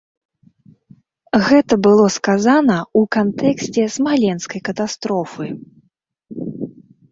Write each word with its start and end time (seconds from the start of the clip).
Гэта 1.49 1.73
было 1.87 2.05
сказана 2.17 2.77
ў 2.79 3.01
кантэксце 3.17 3.83
смаленскай 3.99 4.61
катастрофы. 4.73 5.47